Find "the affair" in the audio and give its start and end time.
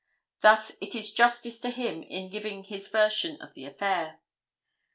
3.53-4.19